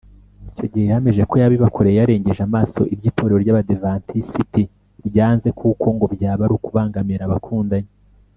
[0.51, 4.63] Icyo gihe yahamije ko yabibakoreye yarengeje amaso ibyo Itorero ry’Abadiventisiti
[5.07, 7.91] ryanze kuko ngo byaba ari ukubangamira abakundanye